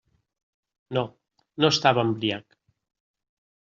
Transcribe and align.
No, 0.99 1.05
no 1.63 1.71
estava 1.77 2.09
embriac. 2.09 2.61